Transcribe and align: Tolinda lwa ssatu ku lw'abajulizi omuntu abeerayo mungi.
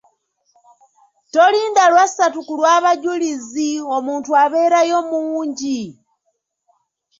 Tolinda 1.33 1.83
lwa 1.91 2.05
ssatu 2.09 2.39
ku 2.47 2.53
lw'abajulizi 2.59 3.69
omuntu 3.95 4.29
abeerayo 4.43 4.99
mungi. 5.09 5.81